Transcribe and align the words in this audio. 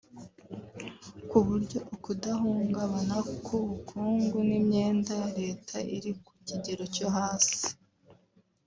kuburyo 1.29 1.79
ukudahungabana 1.95 3.17
k’ubukungu 3.45 4.37
n’imyenda 4.47 5.11
ya 5.21 5.29
leta 5.39 5.75
iri 5.95 6.11
ku 6.23 6.31
kigero 6.47 6.83
cyo 6.95 7.07
hasi 7.15 7.65